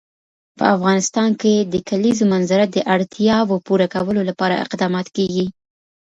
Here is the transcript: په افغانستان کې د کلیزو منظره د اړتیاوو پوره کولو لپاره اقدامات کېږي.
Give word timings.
په 0.57 0.63
افغانستان 0.75 1.29
کې 1.41 1.53
د 1.73 1.75
کلیزو 1.89 2.23
منظره 2.33 2.65
د 2.69 2.77
اړتیاوو 2.95 3.63
پوره 3.67 3.87
کولو 3.93 4.21
لپاره 4.29 4.61
اقدامات 4.65 5.07
کېږي. 5.15 5.45